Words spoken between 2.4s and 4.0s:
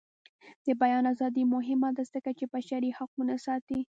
بشري حقونه ساتي.